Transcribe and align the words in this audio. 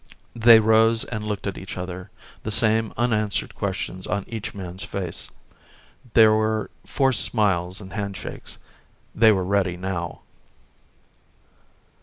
They 0.35 0.59
rose 0.59 1.03
and 1.03 1.23
looked 1.27 1.45
at 1.45 1.59
each 1.59 1.77
other, 1.77 2.09
the 2.41 2.49
same 2.49 2.91
unanswered 2.97 3.53
questions 3.53 4.07
on 4.07 4.25
each 4.27 4.55
man's 4.55 4.83
face. 4.83 5.29
There 6.15 6.33
were 6.33 6.71
forced 6.83 7.21
smiles 7.23 7.79
and 7.79 7.93
handshakes. 7.93 8.57
They 9.13 9.31
were 9.31 9.43
ready 9.45 9.77
now. 9.77 10.21